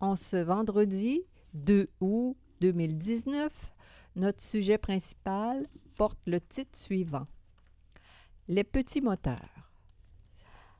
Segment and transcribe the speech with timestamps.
[0.00, 1.22] en ce vendredi
[1.54, 3.52] 2 août 2019,
[4.16, 5.66] notre sujet principal
[5.96, 7.26] porte le titre suivant
[8.48, 9.70] Les petits moteurs.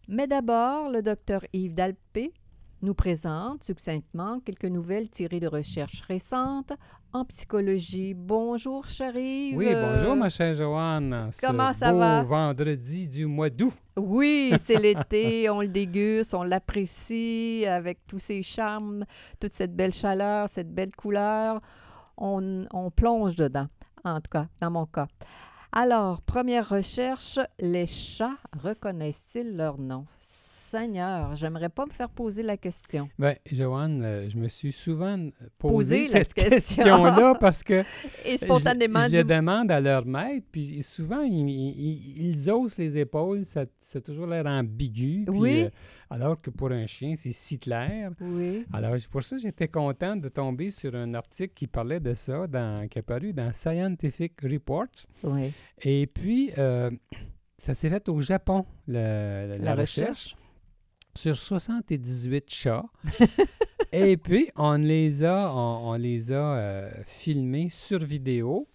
[0.08, 2.32] Mais d'abord, le docteur Yves Dalpé
[2.84, 6.72] nous présente succinctement quelques nouvelles tirées de recherches récentes
[7.12, 8.12] en psychologie.
[8.14, 9.54] Bonjour, chérie.
[9.56, 11.30] Oui, bonjour, ma chère Joanne.
[11.40, 12.22] Comment Ce ça beau va?
[12.22, 13.72] vendredi du mois d'août.
[13.96, 19.04] Oui, c'est l'été, on le déguste, on l'apprécie avec tous ses charmes,
[19.40, 21.60] toute cette belle chaleur, cette belle couleur.
[22.18, 23.66] On, on plonge dedans,
[24.04, 25.06] en tout cas, dans mon cas.
[25.72, 30.04] Alors, première recherche, les chats reconnaissent-ils leur nom?
[30.78, 33.08] Seigneur, j'aimerais pas me faire poser la question.
[33.16, 35.16] Bien, Joanne, euh, je me suis souvent
[35.56, 36.56] Poser posé cette question.
[36.82, 37.84] question-là parce que
[38.24, 42.50] Et je, spontanément, je le du- demande à leur maître, puis souvent, ils, ils, ils
[42.50, 45.24] haussent les épaules, ça, ça a toujours l'air ambigu.
[45.28, 45.62] puis, Oui.
[45.62, 45.70] euh,
[46.10, 48.10] alors que pour un chien, c'est si clair.
[48.20, 48.64] Oui.
[48.72, 52.88] Alors, pour ça, j'étais content de tomber sur un article qui parlait de ça, dans,
[52.88, 55.06] qui est paru dans Scientific Reports.
[55.22, 55.52] Oui.
[55.82, 56.90] Et puis, euh,
[57.58, 60.36] ça s'est fait au Japon, le- la, La recherche, recherche.
[61.16, 62.84] Sur 78 chats.
[63.92, 68.66] Et puis, on les a, on, on les a euh, filmés sur vidéo.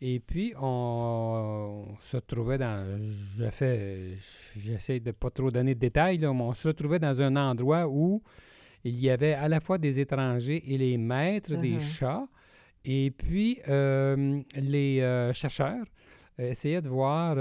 [0.00, 3.00] Et puis, on, se retrouvait dans...
[3.38, 4.16] Je fais...
[4.56, 7.88] J'essaie de pas trop donner de détails, là, mais on se retrouvait dans un endroit
[7.88, 8.22] où
[8.84, 11.80] il y avait à la fois des étrangers et les maîtres des Mhm.
[11.80, 12.26] chats.
[12.84, 15.84] Et puis, euh, les euh, chercheurs
[16.38, 17.36] essayaient de voir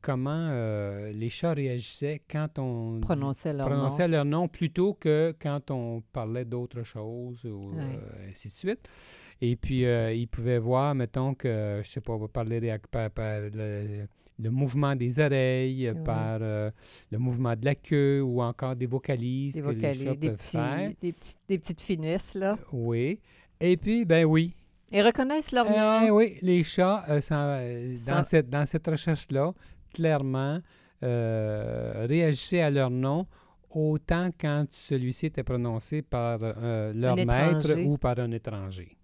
[0.00, 3.00] comment euh, les chats réagissaient quand on
[3.52, 4.12] leur prononçait nom.
[4.12, 7.82] leur nom plutôt que quand on parlait d'autres choses ou Ouais.
[7.82, 8.88] euh, ainsi de suite.
[9.40, 12.76] Et puis, euh, ils pouvaient voir, mettons que, je sais pas, on va parler des-
[12.90, 14.06] par, par le,
[14.40, 16.02] le mouvement des oreilles, Ouais.
[16.04, 16.70] par euh,
[17.10, 20.40] le mouvement de la queue ou encore des vocalises Des que les chats des, peuvent
[20.40, 20.88] faire.
[20.90, 22.58] petits, des, petits- des petites finesses, là.
[22.72, 23.20] Oui.
[23.60, 24.54] Et puis, ben oui.
[24.90, 25.78] Ils reconnaissent leur Eh
[26.08, 26.16] nom.
[26.16, 29.52] oui, les chats, euh, euh, dans, cette, dans cette recherche-là,
[29.92, 30.58] clairement,
[31.02, 33.26] euh, réagissaient à leur nom
[33.70, 38.96] autant quand celui-ci était prononcé par euh, leur maître ou par un étranger.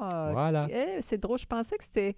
[0.00, 0.66] Ah, Voilà.
[0.70, 2.16] Eh, c'est drôle, je pensais que c'était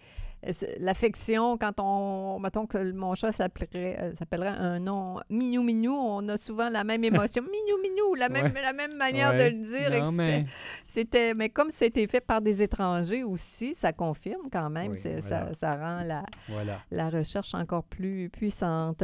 [0.79, 6.29] l'affection quand on, mettons que mon chat s'appellerait, euh, s'appellerait un nom minou minou, on
[6.29, 8.63] a souvent la même émotion, minou minou, la même, Ouais.
[8.63, 9.51] la même manière Ouais.
[9.51, 10.05] de le dire.
[10.05, 10.45] Non, mais
[10.89, 15.21] C'était, mais comme c'était fait par des étrangers aussi, ça confirme quand même, Oui, voilà.
[15.21, 16.81] ça, ça rend la, voilà.
[16.91, 19.03] la recherche encore plus puissante.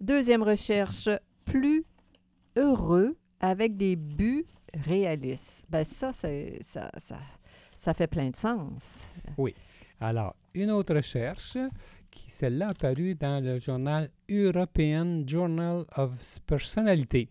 [0.00, 1.08] Deuxième recherche,
[1.44, 1.84] plus
[2.56, 4.44] heureux avec des buts
[4.86, 5.64] réalistes.
[5.70, 7.16] Ben ça, c'est, ça, ça,
[7.74, 9.04] ça fait plein de sens.
[10.00, 11.56] Alors, une autre recherche,
[12.10, 17.28] qui celle-là apparue dans le journal European Journal of Personality.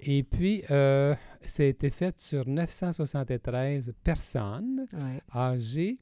[0.00, 5.98] Et puis, euh, ça a été fait sur 973 personnes Ouais, âgées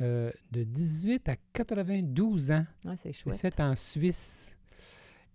[0.00, 2.64] euh, de 18 à 92 ans.
[2.84, 3.36] Ouais, c'est C'est chouette.
[3.38, 4.56] fait en Suisse.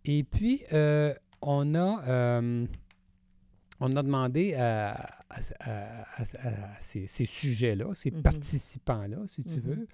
[0.06, 2.42] Et puis, euh, on a...
[3.81, 8.22] on a demandé à, à- à- à- à ces, ces sujets-là, ces Mhm.
[8.22, 9.64] participants-là, si tu Mhm.
[9.66, 9.88] veux,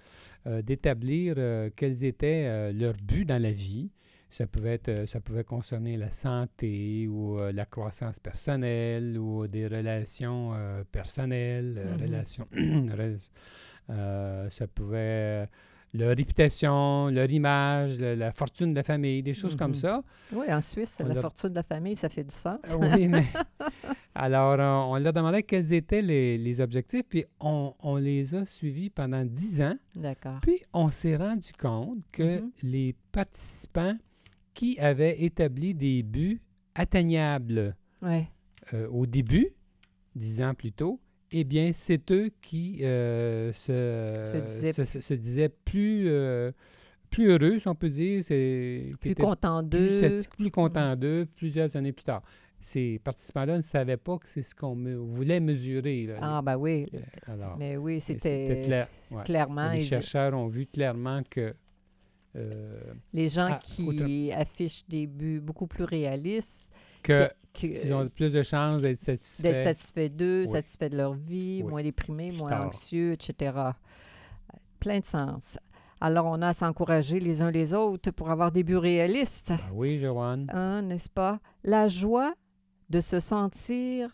[0.46, 3.90] euh, d'établir euh, quels étaient euh, leurs buts dans la vie.
[4.30, 10.52] Ça pouvait, être, ça pouvait concerner la santé ou la croissance personnelle ou des relations
[10.92, 12.02] personnelles, Mhm.
[12.02, 12.48] relations...
[12.52, 15.48] rela- ça pouvait...
[15.94, 19.76] leur réputation, leur image, le- la fortune de la famille, des choses comme Mhm.
[19.76, 20.02] ça.
[20.32, 22.60] Oui, en Suisse, On la fortune de la famille, ça fait du sens.
[22.70, 23.24] Euh, Oui, mais.
[24.14, 28.44] Alors, euh, on leur demandait quels étaient les, les objectifs, puis on, on les a
[28.46, 29.76] suivis pendant 10 ans.
[29.94, 30.40] D'accord.
[30.42, 32.50] Puis, on s'est rendu compte que Mhm.
[32.64, 33.96] les participants
[34.54, 36.40] qui avaient établi des buts
[36.74, 37.76] atteignables
[38.74, 39.48] euh, au début,
[40.16, 41.00] 10 ans plus tôt,
[41.32, 46.52] eh bien, c'est eux qui euh, se, Se disaient- se- se- se disaient plus, euh,
[47.10, 48.24] plus heureux, si on peut dire.
[48.24, 50.22] Plus étaient content plus, d'eux.
[50.36, 52.22] plus content d'eux plusieurs années plus tard.
[52.60, 56.06] Ces participants-là ne savaient pas que c'est ce qu'on me- voulait mesurer.
[56.06, 56.14] là.
[56.20, 56.86] Ah, ben oui.
[56.94, 56.98] Euh,
[57.32, 59.22] Alors, Mais oui, c'était clair, ouais.
[59.22, 59.70] clairement.
[59.70, 61.54] les chercheurs ont vu clairement que
[62.36, 62.80] euh,
[63.12, 66.70] Les gens Ah, qui affichent des buts beaucoup plus réalistes,
[67.08, 69.42] Que que- ils ont plus de chances d'être satisfaits.
[69.42, 70.48] d'être satisfaits d'eux, Oui.
[70.52, 71.70] satisfaits de leur vie, Oui.
[71.70, 72.66] moins déprimés, Plus moins tard.
[72.68, 73.52] anxieux, etc.
[74.80, 75.58] Plein de sens.
[76.00, 79.60] Alors, on a à s'encourager les uns les autres pour avoir des buts réalistes, Ah
[79.72, 80.46] oui, Joanne.
[80.52, 81.40] hein, n'est-ce pas?
[81.64, 82.34] La joie
[82.88, 84.08] de se sentir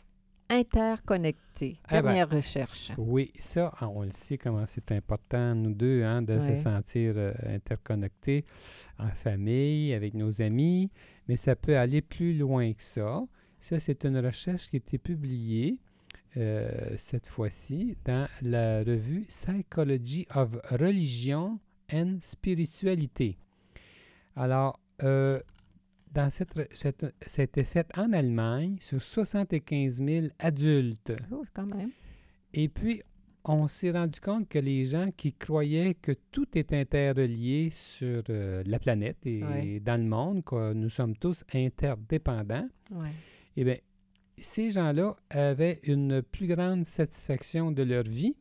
[0.49, 1.79] interconnecté.
[1.89, 2.93] Eh ben, Dernière recherche.
[2.97, 7.15] Oui, ça, ah, on le sait comment c'est important, nous deux, hein, de se sentir
[7.17, 8.45] euh, interconnectés
[8.99, 10.91] en famille, avec nos amis,
[11.29, 13.23] mais ça peut aller plus loin que ça.
[13.61, 15.79] Ça, c'est une recherche qui a été publiée
[16.37, 21.59] euh, cette fois-ci dans la revue Psychology of Religion
[21.93, 23.39] and Spirituality.
[24.37, 25.41] Alors, euh,
[26.15, 31.13] dans cette, cette, c'était fait en Allemagne sur 75 000 adultes.
[31.33, 31.91] Oh, quand même.
[32.53, 33.03] Et puis,
[33.45, 38.63] on s'est rendu compte que les gens qui croyaient que tout est interrelié sur euh,
[38.67, 39.81] la planète et Ouais.
[39.81, 43.11] dans le monde, que nous sommes tous interdépendants, Ouais.
[43.57, 43.77] eh bien,
[44.39, 48.35] ces gens-là avaient une plus grande satisfaction de leur vie.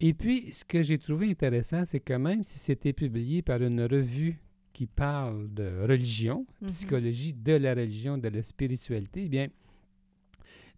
[0.00, 3.82] Et puis, ce que j'ai trouvé intéressant, c'est que même si c'était publié par une
[3.82, 4.38] revue
[4.74, 6.68] qui parle de religion, Mhm.
[6.68, 9.48] psychologie de la religion, de la spiritualité, eh bien,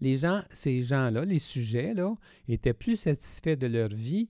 [0.01, 2.15] les gens, ces gens-là, les sujets-là,
[2.49, 4.29] étaient plus satisfaits de leur vie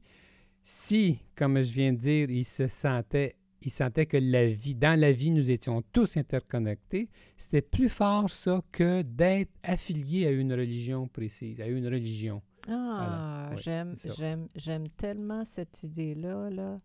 [0.63, 4.99] si, comme je viens de dire, ils se sentaient, ils sentaient que la vie, dans
[4.99, 7.09] la vie, nous étions tous interconnectés.
[7.37, 12.43] C'était plus fort, ça, que d'être affilié à une religion précise, à une religion.
[12.69, 16.81] Ah, j'aime, j'aime, j'aime tellement cette idée-là, là,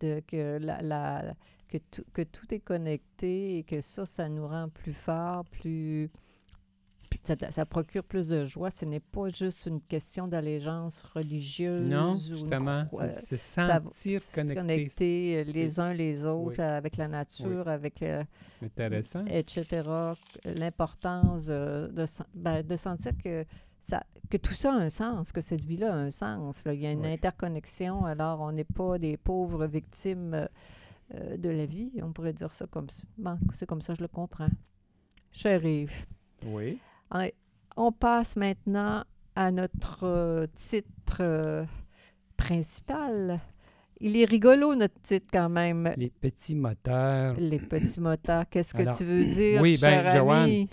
[0.00, 1.34] de que, la, la-
[1.78, 6.10] que, tout, que tout est connecté et que ça, ça nous rend plus forts, plus...
[7.22, 8.70] Ça, ça procure plus de joie.
[8.72, 11.80] Ce n'est pas juste une question d'allégeance religieuse.
[11.82, 14.54] Non, justement, c'est ça sentir se connecté.
[14.60, 16.64] connecter euh, les uns les autres Oui.
[16.64, 18.20] avec la nature, avec euh,
[18.62, 19.24] Intéressant.
[19.26, 19.88] etc.
[20.44, 22.04] L'importance euh, de,
[22.34, 23.44] ben, de sentir que,
[23.80, 26.64] ça, que tout ça a un sens, que cette vie-là a un sens.
[26.66, 26.74] là.
[26.74, 27.12] Il y a une Oui.
[27.12, 30.46] interconnexion, alors on n'est pas des pauvres victimes euh,
[31.14, 31.90] euh, de la vie.
[32.02, 33.02] On pourrait dire ça comme ça.
[33.18, 34.48] Bon, c'est comme ça, je le comprends.
[35.30, 36.06] Cher Yves,
[36.46, 36.78] Oui.
[37.76, 39.04] on passe maintenant
[39.36, 41.64] à notre euh, titre euh,
[42.36, 43.40] principal.
[44.00, 45.92] Il est rigolo, notre titre, quand même.
[45.96, 47.34] Les petits moteurs.
[47.38, 48.44] Les petits moteurs.
[48.50, 50.66] Qu'est-ce que Alors, tu veux dire, oui, cher Joanne?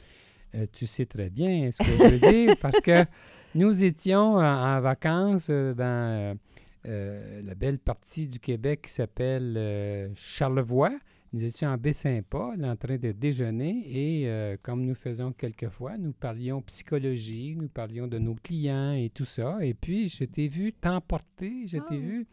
[0.54, 3.06] Euh, tu sais très bien ce que je veux dire parce que
[3.56, 6.38] nous étions en, en vacances dans
[6.86, 10.92] la belle partie du Québec qui s'appelle euh, Charlevoix.
[11.34, 16.12] Nous étions en Baie-Saint-Paul en train de déjeuner et euh, comme nous faisons quelquefois, nous
[16.12, 19.58] parlions psychologie, nous parlions de nos clients et tout ça.
[19.62, 21.98] Et puis, je t'ai vu t'emporter, je t'ai Ah.
[21.98, 22.26] vu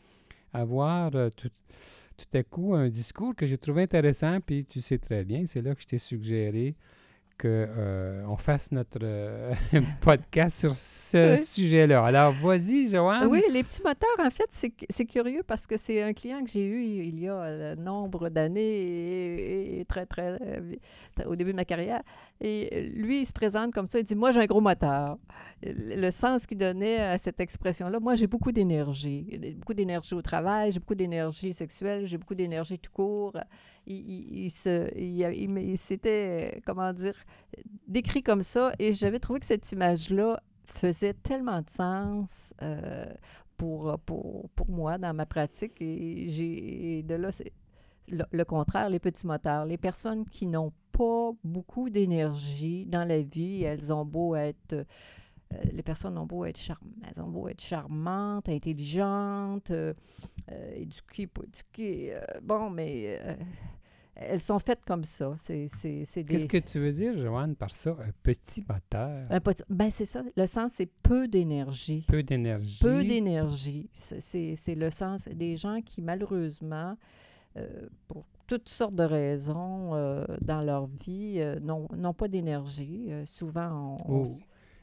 [0.52, 1.50] avoir euh, tout,
[2.16, 4.40] tout à coup un discours que j'ai trouvé intéressant.
[4.40, 6.74] Puis, tu sais très bien, c'est là que je t'ai suggéré
[7.40, 9.54] qu'on fasse notre euh,
[10.00, 11.38] podcast sur ce Oui.
[11.38, 12.04] sujet-là.
[12.04, 13.26] Alors, vas-y, Joanne.
[13.28, 16.66] Oui, les petits moteurs, en fait, c'est curieux parce que c'est un client que j'ai
[16.66, 20.72] eu il y a euh, nombre d'années et, et très, très, euh,
[21.26, 22.02] au début de ma carrière.
[22.40, 25.16] Et euh, lui, il se présente comme ça, il dit Moi, j'ai un gros moteur.
[25.62, 29.54] Le sens qu'il donnait à cette expression-là, moi, j'ai beaucoup d'énergie.
[29.58, 33.36] Beaucoup d'énergie au travail, j'ai beaucoup d'énergie sexuelle, j'ai beaucoup d'énergie tout court.
[33.90, 37.14] Il, il- s'était, euh, comment dire,
[37.86, 43.06] décrit comme ça et j'avais trouvé que cette image-là faisait tellement de sens euh,
[43.56, 47.52] pour, pour, pour moi dans ma pratique et j'ai de là c'est
[48.08, 53.62] le, contraire les petits moteurs les personnes qui n'ont pas beaucoup d'énergie dans la vie
[53.64, 56.60] elles ont beau être euh, les personnes ont beau être
[57.06, 59.94] elles ont beau être charmantes, intelligentes, euh,
[60.52, 62.14] euh, éduquées, pas éduquées.
[62.14, 63.34] euh, bon, mais euh,
[64.20, 65.34] elles sont faites comme ça.
[65.48, 65.66] Des...
[65.68, 67.90] Qu'est-ce que tu veux dire, Joanne, par ça?
[68.00, 70.22] Un petit moteur, Un petit- Ben, c'est ça.
[70.36, 72.04] Le sens, c'est peu d'énergie.
[72.08, 72.80] peu d'énergie.
[72.82, 73.88] Peu d'énergie.
[73.92, 76.96] C'est- le sens des gens qui, malheureusement,
[77.56, 83.06] euh, pour toutes sortes de raisons euh, dans leur vie, euh, n'ont pas d'énergie.
[83.10, 84.26] Euh, souvent, on, on Oh,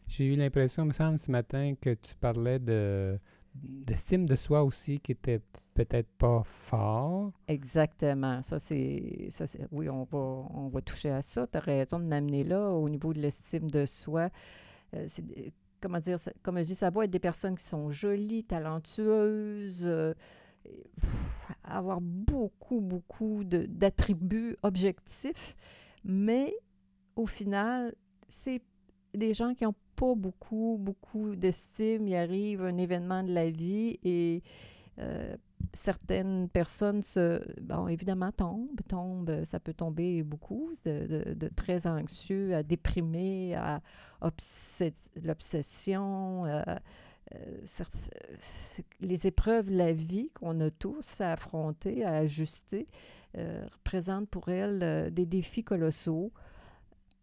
[0.07, 3.17] J'ai eu l'impression, me semble, ce matin, que tu parlais de
[3.55, 5.41] d'estime de soi aussi qui était
[5.73, 7.31] peut-être pas fort.
[7.47, 8.41] Exactement.
[8.41, 9.29] Ça, c'est.
[9.71, 11.47] Oui, on va, on va toucher à ça.
[11.47, 14.29] Tu as raison de m'amener là au niveau de l'estime de soi.
[14.93, 15.07] Euh,
[15.81, 20.13] comment dire, comme je dis, ça va être des personnes qui sont jolies, talentueuses, euh,
[21.63, 25.55] avoir beaucoup, beaucoup d'attributs objectifs,
[26.03, 26.55] mais
[27.15, 27.93] au final,
[28.27, 28.61] c'est
[29.13, 32.07] des gens qui n'ont pas beaucoup, beaucoup d'estime.
[32.07, 34.43] Il arrive un événement de la vie et
[34.99, 35.35] euh,
[35.73, 42.55] certaines personnes, se, bon, évidemment, tombent, tombent, ça peut tomber beaucoup, de, de, très anxieux
[42.55, 43.81] à déprimé, à
[45.23, 46.45] l'obsession.
[46.45, 46.61] Euh,
[47.33, 47.61] euh,
[49.01, 52.87] les épreuves de la vie qu'on a tous à affronter, à ajuster,
[53.37, 56.31] euh, représentent pour elles des défis colossaux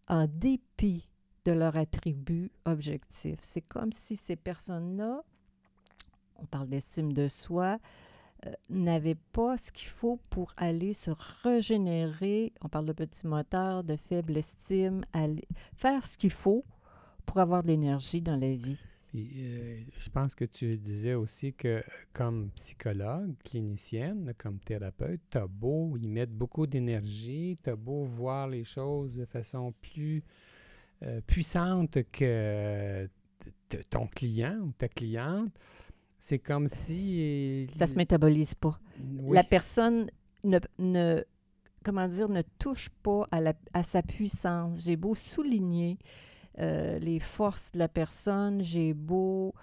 [0.09, 1.09] en dépit
[1.45, 3.39] de leur attribut objectif.
[3.43, 5.23] C'est comme si ces personnes-là,
[6.37, 7.79] on parle d'estime de soi,
[8.47, 11.11] euh, n'avaient pas ce qu'il faut pour aller se
[11.43, 12.53] régénérer.
[12.61, 16.65] On parle de petit moteur, de faible estime, aller, faire ce qu'il faut
[17.27, 18.83] pour avoir de l'énergie dans la vie.
[19.15, 21.83] Euh, je pense que tu disais aussi que
[22.15, 28.05] comme psychologue, clinicienne, comme thérapeute, tu as beau y mettre beaucoup d'énergie, tu as beau
[28.05, 30.25] voir les choses de façon plus
[31.03, 33.09] euh, puissante que
[33.91, 35.53] ton client ou ta cliente,
[36.19, 37.67] c'est comme si...
[37.75, 38.79] Ça se métabolise pas.
[39.29, 40.09] La personne
[40.45, 41.23] ne, ne,
[41.85, 44.85] comment dire, ne touche pas à, la, à sa puissance.
[44.85, 45.99] J'ai beau souligner
[46.59, 49.55] euh, les forces de la personne, j'ai beau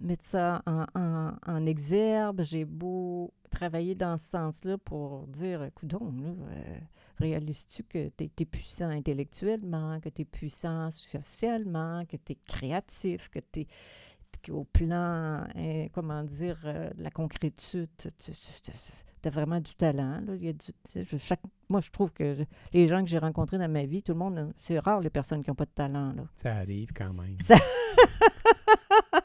[0.00, 5.94] mettre ça en, en, en exergue, j'ai beau travailler dans ce sens-là pour dire, écoute,
[5.94, 6.78] euh,
[7.18, 13.28] réalises-tu que tu es, puissant intellectuellement, que tu es puissant socialement, que tu es créatif,
[13.28, 19.60] que tu es au plan, hein, comment dire, euh, de la concrétude, tu as vraiment
[19.60, 20.20] du talent.
[20.26, 20.34] Là.
[20.34, 23.70] Il y a du, chaque, moi, je trouve que les gens que j'ai rencontrés dans
[23.70, 26.12] ma vie, tout le monde, c'est rare les personnes qui n'ont pas de talent.
[26.14, 26.24] Là.
[26.34, 27.36] Ça arrive quand même.
[27.38, 27.56] Ça...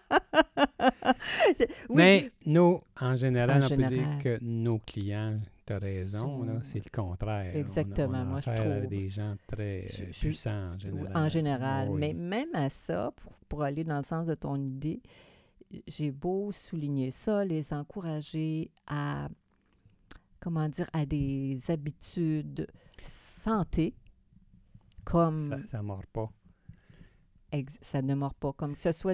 [1.89, 6.89] Mais nous, en général, on peut dire que nos clients, tu as raison, c'est le
[6.91, 7.55] contraire.
[7.55, 8.87] Exactement, moi je trouve.
[8.87, 11.11] des gens très euh, puissants en général.
[11.15, 15.01] En général, mais même à ça, pour, pour, aller dans le sens de ton idée,
[15.87, 19.29] j'ai beau souligner ça, les encourager à,
[20.39, 22.67] comment dire, à des habitudes
[23.03, 23.93] santé,
[25.03, 25.63] comme...
[25.67, 26.29] Ça ne mord pas.
[27.81, 29.13] ça ne mord pas, comme que ce soit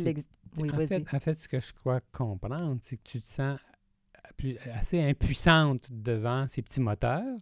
[0.59, 3.59] en, fait, ce que je crois comprendre, c'est que tu te sens
[4.73, 7.39] assez impuissante devant ces petits moteurs.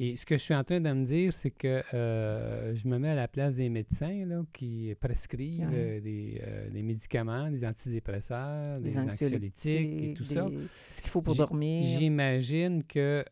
[0.00, 2.98] Et ce que je suis en train de me dire, c'est que euh, je me
[2.98, 8.80] mets à la place des médecins là, qui prescrivent euh, euh, des, médicaments, des antidépresseurs,
[8.80, 10.48] des, anxiolytiques et tout ça.
[10.90, 11.84] Ce qu'il faut pour dormir.
[11.84, 13.24] J'imagine que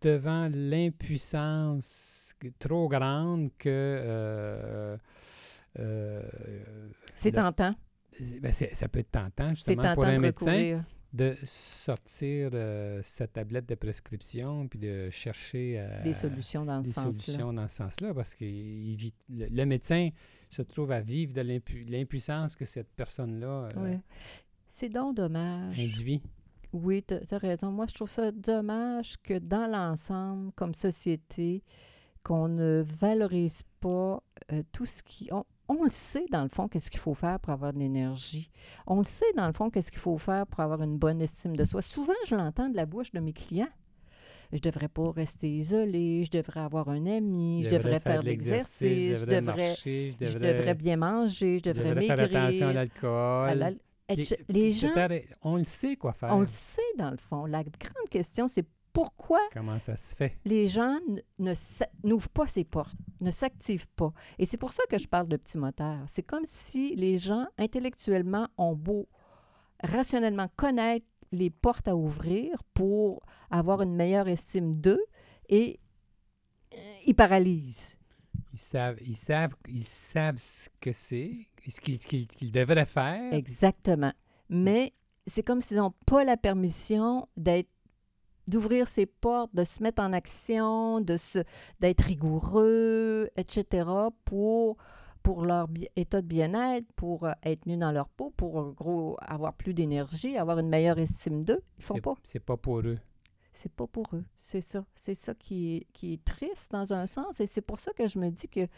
[0.00, 4.96] devant l'impuissance trop grande que...
[7.14, 7.74] c'est tentant.
[8.40, 10.82] Ben, ça peut être tentant, justement, pour un médecin
[11.12, 17.12] de sortir euh, sa tablette de prescription puis de chercher des solutions dans ce sens-là.
[17.12, 20.10] solutions dans ce sens-là, parce que le, le, médecin
[20.50, 23.96] se trouve à vivre de l'impuissance que cette personne-là euh,
[24.66, 25.78] C'est donc dommage.
[25.78, 26.22] induit.
[26.72, 27.70] Oui, tu as raison.
[27.70, 31.62] Moi, je trouve ça dommage que dans l'ensemble, comme société,
[32.22, 34.22] qu'on ne valorise pas
[34.52, 35.44] euh, tout ce qui on
[35.74, 38.50] le sait, dans le fond, qu'est-ce qu'il faut faire pour avoir de l'énergie.
[38.86, 41.56] On le sait, dans le fond, qu'est-ce qu'il faut faire pour avoir une bonne estime
[41.56, 41.82] de soi.
[41.82, 43.68] Souvent, je l'entends de la bouche de mes clients.
[44.50, 49.20] Je devrais pas rester isolé, je devrais avoir un ami, je, devrais, faire, de l'exercice,
[49.20, 52.16] je devrais, je devrais, bien manger, je devrais, maigrir.
[52.16, 53.78] faire attention à l'alcool.
[54.48, 54.88] Les gens...
[55.42, 56.34] On le sait quoi faire.
[56.34, 57.44] On le sait, dans le fond.
[57.44, 60.36] La grande question, c'est pourquoi Comment ça se fait?
[60.44, 60.98] les gens
[62.04, 64.12] n'ouvrent pas ces portes, ne s'activent pas.
[64.38, 66.04] Et c'est pour ça que je parle de petits moteurs.
[66.06, 69.08] C'est comme si les gens, intellectuellement, ont beau
[69.82, 75.04] rationnellement connaître les portes à ouvrir pour avoir une meilleure estime d'eux
[75.48, 75.78] et
[76.74, 76.76] euh,
[77.06, 77.96] ils paralysent.
[78.52, 81.32] Ils savent, ils savent, ils savent ce que c'est,
[81.68, 83.32] ce qu'ils devraient faire.
[83.32, 84.12] Exactement.
[84.48, 84.94] Mais
[85.26, 87.68] c'est comme s'ils n'ont pas la permission d'être
[88.48, 91.40] d'ouvrir ses portes, de se mettre en action, de se,
[91.80, 93.88] d'être rigoureux, etc.,
[94.24, 94.76] pour,
[95.22, 99.52] pour leur état de bien-être, pour euh, être mieux dans leur peau, pour gros avoir
[99.54, 101.62] plus d'énergie, avoir une meilleure estime d'eux.
[101.78, 102.14] Ils font pas.
[102.22, 102.98] C'est pas pour eux.
[103.52, 104.24] C'est pas pour eux.
[104.36, 104.84] C'est ça.
[104.94, 107.40] C'est ça qui qui est triste dans un sens.
[107.40, 108.68] Et c'est pour ça que je me dis que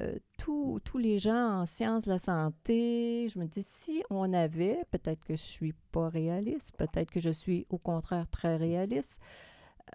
[0.00, 4.84] euh, tous, les gens en sciences de la santé, je me dis, si on avait,
[4.90, 9.20] peut-être que je suis pas réaliste, peut-être que je suis au contraire très réaliste,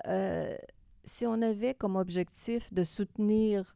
[0.08, 0.56] euh,
[1.04, 3.76] si on avait comme objectif de soutenir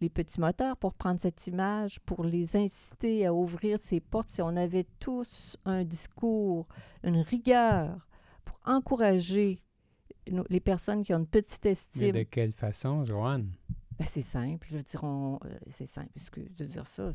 [0.00, 4.42] les petits moteurs, pour prendre cette image, pour les inciter à ouvrir ces portes, si
[4.42, 6.66] on avait tous un discours,
[7.04, 8.08] une rigueur
[8.44, 9.62] pour encourager
[10.26, 12.12] les personnes qui ont une petite estime.
[12.14, 13.52] Mais de quelle façon, Joanne?
[14.02, 14.66] Ben, c'est simple.
[14.68, 15.36] Je veux dire, euh,
[15.68, 16.08] c'est simple.
[16.16, 17.12] Excuse de dire ça.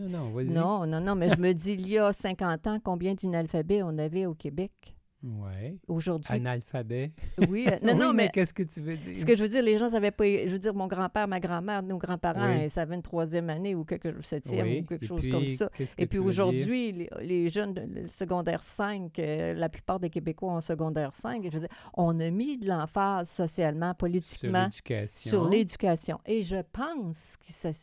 [0.00, 0.48] Non, non, vas-y.
[0.48, 3.98] Non, non, non, mais je me dis, il y a 50 ans, combien d'inalphabets on
[3.98, 4.96] avait au Québec?
[5.22, 5.78] Oui.
[5.86, 7.12] Aujourd'hui, Analphabet.
[7.48, 7.66] oui.
[7.68, 9.14] euh, non, Oui, non, mais qu'est-ce que tu veux dire?
[9.16, 10.24] Ce que je veux dire, les gens ne savaient pas.
[10.24, 12.64] Je veux dire, mon grand-père, ma grand-mère, nos grands-parents, Oui.
[12.64, 15.46] ils savaient une troisième année ou quelque septième Oui, ou quelque et chose puis, comme
[15.48, 15.68] ça.
[15.68, 20.08] que Et puis aujourd'hui, les, les jeunes, de- le secondaire 5, euh, la plupart des
[20.08, 21.44] Québécois ont secondaire 5.
[21.44, 24.68] Je veux dire, on a mis de l'emphase socialement, politiquement
[25.06, 26.18] sur l'éducation.
[26.24, 27.36] Et je pense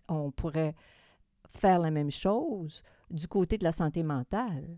[0.07, 0.73] qu'on pourrait
[1.49, 4.77] faire la même chose du côté de la santé mentale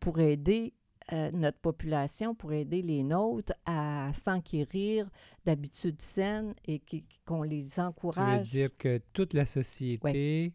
[0.00, 0.74] pour aider
[1.12, 5.06] euh, notre population, pour aider les nôtres à s'enquérir
[5.44, 6.80] d'habitudes saines et
[7.26, 8.50] qu'on les Tu veux encourage.
[8.50, 10.52] dire que toute la société,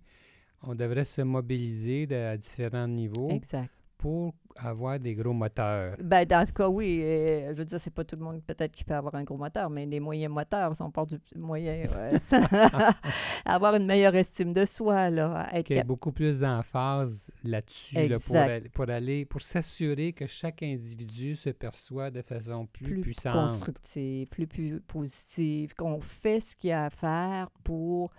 [0.64, 3.70] on devrait se mobiliser de- à différents niveaux Exact.
[3.98, 4.34] pour
[4.66, 5.96] avoir des gros moteurs.
[6.02, 7.02] Ben, dans ce cas, oui.
[7.04, 9.38] euh, je veux dire, c'est pas tout le monde peut-être qui peut avoir un gros
[9.38, 12.20] moteur, mais les moyens moteurs, si on part du moyen, ouais,
[13.46, 17.32] avoir une meilleure estime de soi, là, être Qu'il y ait cap- beaucoup plus d'emphase
[17.44, 22.66] là-dessus là, pour, aller- pour aller, pour s'assurer que chaque individu se perçoit de façon
[22.68, 23.36] plus, plus puissante.
[23.36, 28.12] constructive, plus, plus positive, qu'on fait ce qu'il y a à faire pour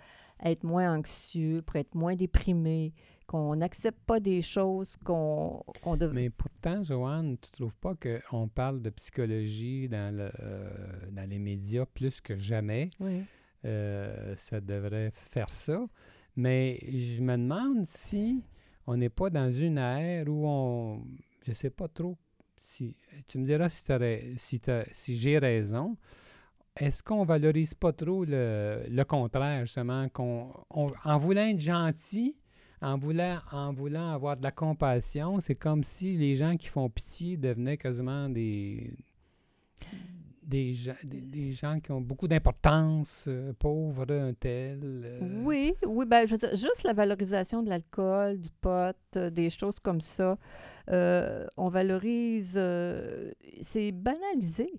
[0.43, 2.93] être moins anxieux, pour être moins déprimé,
[3.31, 5.63] qu'on n'accepte pas des choses qu'on
[5.97, 6.13] devrait...
[6.13, 10.69] Mais pourtant, Joanne, tu trouves pas qu'on parle de psychologie dans, le, euh,
[11.11, 12.89] dans les médias plus que jamais?
[12.99, 13.23] Oui.
[13.63, 15.85] Euh, ça devrait faire ça.
[16.35, 18.43] Mais je me demande si
[18.85, 21.05] on n'est pas dans une ère où on.
[21.45, 22.17] Je sais pas trop
[22.57, 22.97] si.
[23.29, 23.81] Tu me diras si,
[24.37, 24.61] si,
[24.91, 25.95] si j'ai raison.
[26.75, 32.35] Est-ce qu'on valorise pas trop le, le contraire, justement, qu'on, on- en voulant être gentil,
[32.81, 36.89] en voulant, en voulant avoir de la compassion, c'est comme si les gens qui font
[36.89, 38.91] pitié devenaient quasiment des,
[40.43, 44.79] des, gens, des, gens qui ont beaucoup d'importance, euh, pauvres, un tel.
[44.83, 49.29] euh, Oui, oui, ben, je veux dire, juste la valorisation de l'alcool, du pot, euh,
[49.29, 50.37] des choses comme ça,
[50.89, 52.59] euh, on valorise,
[53.61, 54.73] c'est banalisé.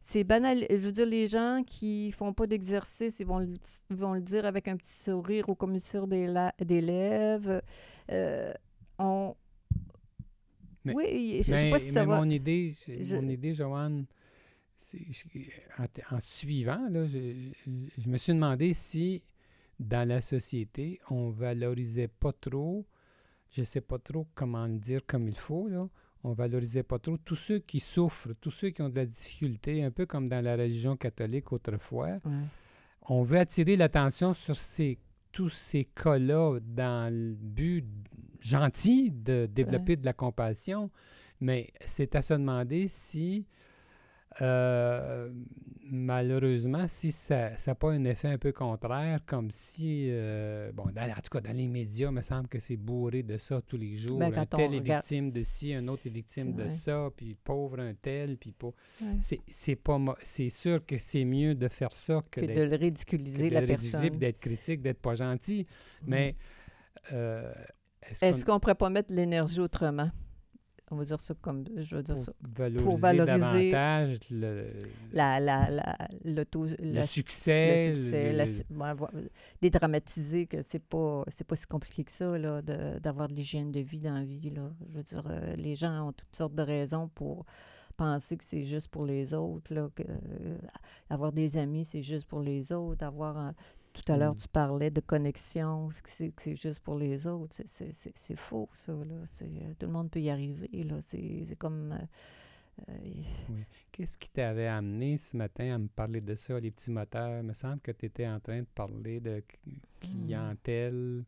[0.00, 0.66] C'est banal.
[0.70, 3.58] Je veux dire, les gens qui font pas d'exercice, ils vont, le-
[3.90, 7.62] vont le dire avec un petit sourire au commissure des, la- des lèvres.
[8.10, 8.52] Euh,
[8.98, 9.34] on...
[10.84, 12.18] Mais- oui, je ne sais pas si ça mais va.
[12.24, 14.06] mon idée, Je- mon idée, Joanne,
[15.78, 15.84] en,
[16.16, 17.18] en suivant, là, je,
[17.66, 19.22] je- je me suis demandé si
[19.78, 22.86] dans la société, on valorisait pas trop,
[23.50, 25.86] je sais pas trop comment le dire comme il faut, là,
[26.22, 29.82] on valorisait pas trop tous ceux qui souffrent, tous ceux qui ont de la difficulté,
[29.82, 32.16] un peu comme dans la religion catholique autrefois.
[32.24, 32.32] Ouais.
[33.02, 34.98] On veut attirer l'attention sur ces,
[35.32, 37.84] tous ces cas-là dans le but
[38.40, 40.90] gentil de développer de la compassion,
[41.40, 43.46] mais c'est à se demander si,
[44.40, 45.30] euh,
[45.82, 51.02] malheureusement, si ça n'a pas un effet un peu contraire, comme si, euh, bon, dans-
[51.02, 53.76] en tout cas, dans les médias, il me semble que c'est bourré de ça tous
[53.76, 54.18] les jours.
[54.18, 57.80] Ben, un tel est victime de ci, un autre est victime de ça, puis pauvre
[57.80, 58.68] un tel, puis pas...
[59.02, 59.18] Ouais.
[59.48, 62.80] C'est- pas c'est sûr que c'est mieux de faire ça que Que de le que
[62.82, 64.10] ridiculiser, de la rédiger, personne.
[64.10, 65.66] puis d'être critique, d'être pas gentil.
[66.06, 66.36] Mais
[67.12, 67.50] euh,
[68.20, 70.10] est-ce qu'on qu'on pourrait pas mettre l'énergie autrement?
[70.92, 71.64] On va dire ça comme...
[71.76, 72.32] Je veux dire ça.
[72.42, 74.72] pour valoriser, pour valoriser davantage le,
[75.12, 78.44] la, la, la, le succès, le succès, le- la-
[79.60, 83.70] dédramatiser que c'est pas c'est pas si compliqué que ça là, de- d'avoir de l'hygiène
[83.72, 84.70] de vie dans la vie là.
[84.92, 87.44] Je veux dire, euh, les gens ont toutes sortes de raisons pour
[87.96, 90.56] penser que c'est juste pour les autres là, que, euh,
[91.10, 93.54] avoir des amis c'est juste pour les autres, avoir un-
[94.04, 94.38] tout à l'heure, Mm.
[94.38, 96.08] tu parlais de connexion, que
[96.42, 97.56] c'est juste pour les autres.
[97.64, 97.92] C'est-
[98.36, 98.92] faux, ça.
[98.92, 99.14] Là.
[99.42, 100.70] Euh, Tout le monde peut y arriver.
[101.00, 101.92] C'est comme...
[101.92, 106.90] euh, euh, Qu'est-ce qui t'avait amené ce matin à me parler de ça, les petits
[106.90, 107.40] moteurs?
[107.42, 111.24] Il me semble que tu étais en train de parler de c- clientèle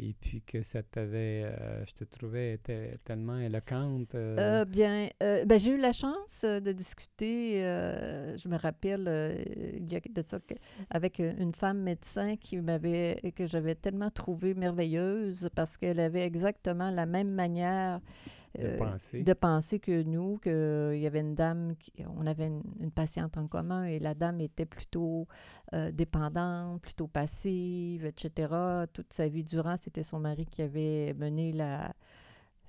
[0.00, 1.42] et puis que ça t'avait...
[1.44, 4.14] euh, je te trouvais te- tellement éloquente.
[4.14, 9.08] euh, Euh, bien, ben, j'ai eu la chance de discuter, je me rappelle,
[9.76, 10.38] il y a de ça,
[10.90, 16.90] avec une femme médecin qui m'avait, que j'avais tellement trouvée merveilleuse parce qu'elle avait exactement
[16.90, 18.00] la même manière
[18.58, 19.22] de euh, penser.
[19.22, 23.36] de penser que nous, qu'il y avait une dame, qui, on avait une, une patiente
[23.38, 25.26] en commun et la dame était plutôt
[25.74, 28.86] euh, dépendante, plutôt passive, etc.
[28.92, 31.94] Toute sa vie durant, c'était son mari qui avait mené la,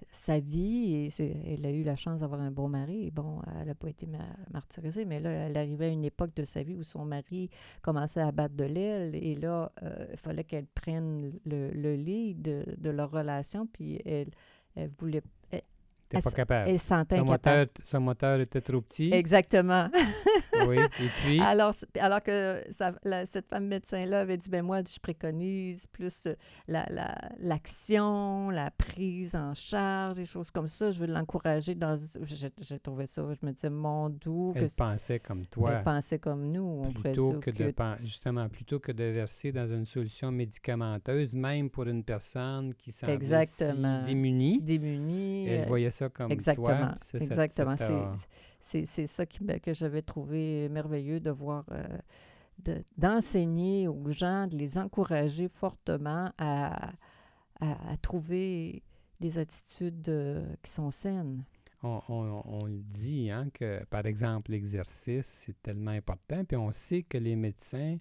[0.09, 3.07] sa vie et elle a eu la chance d'avoir un bon mari.
[3.07, 4.19] Et bon, elle n'a pas été ma-
[4.51, 7.49] martyrisée, mais là, elle arrivait à une époque de sa vie où son mari
[7.81, 12.41] commençait à battre de l'aile et là, euh, il fallait qu'elle prenne le, le lead
[12.41, 14.31] de, de leur relation, puis elle,
[14.75, 15.23] elle voulait
[16.17, 16.79] Elle pas capable.
[16.79, 19.11] Sentait Son moteur, son moteur était trop petit.
[19.13, 19.89] Exactement.
[20.67, 20.77] oui.
[20.79, 24.99] Et puis, Alors, alors que ça- la- cette femme médecin-là avait dit, ben moi, je
[24.99, 26.33] préconise plus euh,
[26.67, 30.91] la- la- l'action, la, prise en charge, des choses comme ça.
[30.91, 31.97] Je veux l'encourager dans...
[32.59, 35.71] J'ai trouvé ça, je me disais, mon doux, que elle c- pensait comme toi.
[35.77, 37.73] elle pensait comme nous, on pourrait plutôt dire que de
[38.05, 44.01] justement plutôt que de verser dans une solution médicamenteuse, même pour une personne qui Exactement.
[44.07, 45.47] si démunie, Si démunie.
[45.47, 46.67] elle euh, voyait ça comme Exactement.
[46.67, 46.95] toi.
[46.97, 47.75] ça, ça- ça Exactement.
[48.59, 51.83] C'est- ça qui, que j'avais trouvé merveilleux de voir, euh,
[52.63, 56.91] de- d'enseigner aux gens, de les encourager fortement à,
[57.59, 58.83] à- à trouver
[59.19, 61.43] des attitudes euh, qui sont saines.
[61.83, 66.43] on, on- on le dit, hein, que par exemple, l'exercice, c'est tellement important.
[66.45, 67.97] Puis on sait que les médecins,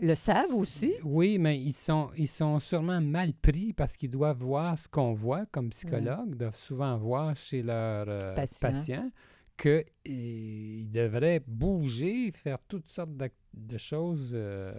[0.00, 0.92] Le savent aussi.
[1.04, 5.12] oui, mais ils sont, ils sont sûrement mal pris parce qu'ils doivent voir ce qu'on
[5.12, 9.10] voit comme psychologue, doivent souvent voir chez leurs euh, Patients.
[9.56, 13.10] qu'ils devraient bouger, faire toutes sortes
[13.54, 14.72] de choses euh,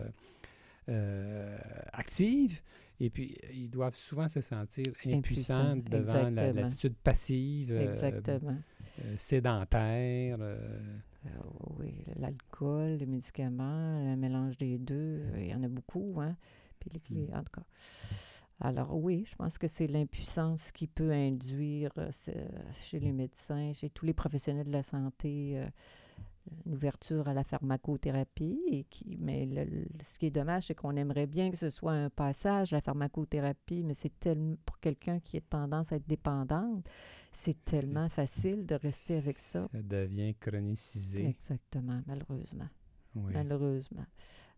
[0.87, 1.57] euh,
[1.93, 2.61] actives.
[3.01, 8.57] Et puis, ils doivent souvent se sentir impuissants devant la- l'attitude passive, Exactement.
[9.17, 10.37] sédentaire.
[11.25, 11.29] Euh,
[11.79, 16.35] oui, l'alcool, les médicaments, le mélange des deux, il y en a beaucoup, hein.
[16.79, 17.63] Puis les, les- en tout cas.
[18.61, 22.09] Alors oui, je pense que c'est l'impuissance qui peut induire euh,
[22.73, 25.67] chez les médecins, chez tous les professionnels de la santé, euh,
[26.65, 28.59] une ouverture à la pharmacothérapie.
[28.71, 31.69] Et qui, mais le- le- ce qui est dommage, c'est qu'on aimerait bien que ce
[31.69, 36.07] soit un passage, la pharmacothérapie, mais c'est tellement pour quelqu'un qui a tendance à être
[36.07, 36.85] dépendante,
[37.31, 39.67] c'est tellement facile de rester avec ça.
[39.71, 41.25] Ça devient chronicisé.
[41.25, 42.67] Exactement, malheureusement.
[43.15, 44.05] Oui, Malheureusement.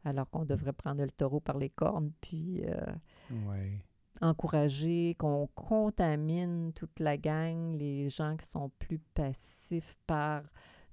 [0.03, 2.85] Alors qu'on devrait prendre le taureau par les cornes, puis euh,
[3.47, 3.77] oui.
[4.19, 10.43] encourager, qu'on contamine toute la gang, les gens qui sont plus passifs par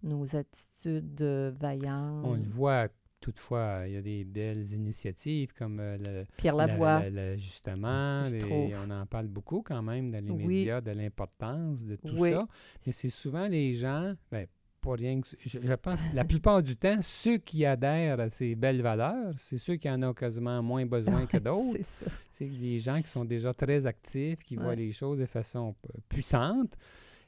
[0.02, 2.24] nos attitudes euh, vaillantes.
[2.24, 2.88] On le voit
[3.20, 7.11] toutefois, il y a des belles initiatives comme euh, le, Pierre la- Lavoie.
[7.11, 7.37] la-.
[7.37, 8.70] Je les- trouve.
[8.87, 10.46] On en parle beaucoup quand même dans les Oui.
[10.46, 12.30] médias de l'importance de tout Oui.
[12.32, 12.46] ça.
[12.87, 14.46] Mais c'est souvent les gens, ben,
[14.80, 15.26] pas rien que.
[15.44, 19.34] Je, je pense que la plupart du temps, ceux qui adhèrent à ces belles valeurs,
[19.37, 21.72] c'est ceux qui en ont quasiment moins besoin que d'autres.
[21.72, 22.06] C'est ça.
[22.30, 25.88] C'est les gens qui sont déjà très actifs, qui voient les choses de façon p-
[26.08, 26.74] puissante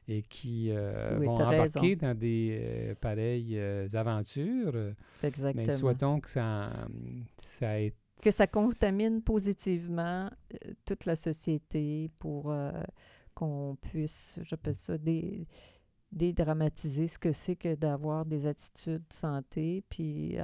[0.09, 1.97] et qui euh, Oui, vont embarquer raison.
[2.01, 4.73] dans des euh, pareilles euh, aventures.
[4.75, 5.77] Euh, Mais Exactement.
[5.79, 6.71] souhaitons que ça,
[7.39, 12.55] ça ait que ça contamine positivement euh, toute la société pour
[13.35, 15.47] qu'on puisse, j'appelle ça, dé-
[16.13, 20.37] dédramatiser ce que c'est que d'avoir des attitudes de santé, puis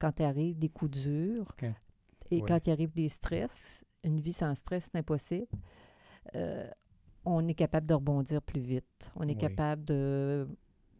[0.00, 1.54] quand il arrive des coups durs
[2.32, 2.44] et ouais.
[2.48, 5.46] quand il arrive des stress, une vie sans stress, c'est impossible.
[7.26, 9.10] On est capable de rebondir plus vite.
[9.16, 9.36] On est Oui.
[9.38, 10.48] capable de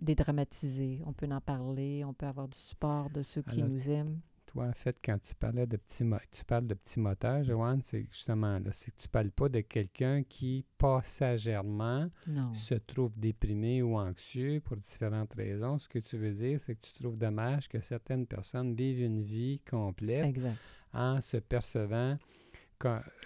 [0.03, 1.01] dédramatiser.
[1.07, 4.21] On peut en parler, on peut avoir du support de ceux qui Alors, nous aiment.
[4.47, 7.81] Toi, en fait, quand tu parlais de petits mo- tu parles de petits moteurs, Joanne,
[7.83, 12.55] c'est justement là, c'est que tu parles pas de quelqu'un qui passagèrement Non.
[12.55, 15.79] se trouve déprimé ou anxieux pour différentes raisons.
[15.79, 19.23] Ce que tu veux dire, c'est que tu trouves dommage que certaines personnes vivent une
[19.23, 20.57] vie complète Exact.
[20.93, 22.17] en se percevant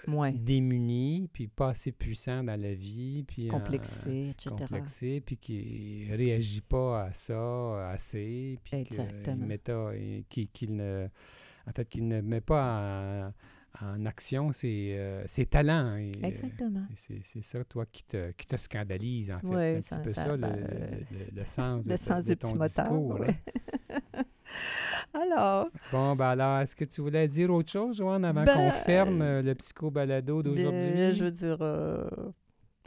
[0.06, 0.32] Moins.
[0.32, 4.50] démunis, puis pas assez puissants dans la vie, puis en- complexé, etc.
[4.58, 9.46] complexé, puis qui réagit pas à ça assez, puis qu'il Exactement.
[10.28, 11.08] qu'il qu'il ne,
[11.66, 13.32] en fait, qu'il ne met pas
[13.80, 15.94] en, en action ses, euh, ses talents.
[15.96, 16.86] Et, euh, Exactement.
[16.96, 19.46] c'est ça, toi, qui te, qui te scandalise, en fait.
[19.46, 20.90] Oui, C'est un ça- petit peu ça- ça, le, le- euh,
[21.34, 22.84] le- le sens, de, Le ta- sens de du ton petit moteur.
[22.90, 23.20] discours.
[23.20, 23.26] oui.
[23.90, 24.24] hein.
[25.12, 28.70] Alors, Bon, ben alors, est-ce que tu voulais dire autre chose, Joanne, avant Ben, qu'on
[28.70, 30.92] ferme euh, le psycho-balado d'aujourd'hui?
[30.94, 32.08] bien, je veux dire, euh,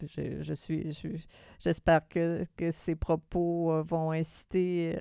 [0.01, 1.17] je, je suis, je-
[1.62, 4.99] j'espère que, que ces propos euh, vont inciter euh,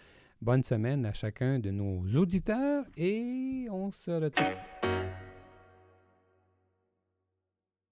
[0.42, 5.03] Bonne semaine à chacun de nos auditeurs et on se retrouve.